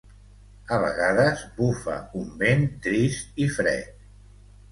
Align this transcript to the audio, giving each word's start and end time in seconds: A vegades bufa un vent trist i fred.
A 0.75 0.77
vegades 0.83 1.43
bufa 1.59 1.97
un 2.21 2.25
vent 2.41 2.65
trist 2.87 3.39
i 3.45 3.47
fred. 3.59 4.03